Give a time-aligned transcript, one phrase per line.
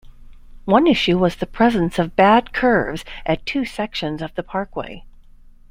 [0.65, 5.03] One issue was the presence of "bad curves" at two sections of the parkway.